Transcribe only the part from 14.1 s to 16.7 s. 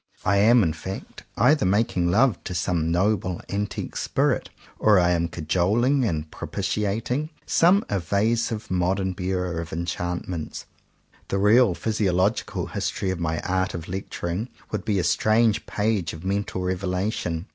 ing" would be a strange page of mental